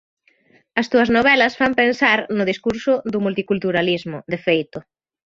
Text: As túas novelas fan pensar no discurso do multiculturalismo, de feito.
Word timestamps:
As 0.79 0.89
túas 0.91 1.09
novelas 1.17 1.57
fan 1.59 1.73
pensar 1.81 2.19
no 2.37 2.43
discurso 2.51 2.93
do 3.11 3.19
multiculturalismo, 3.25 4.17
de 4.31 4.39
feito. 4.45 4.79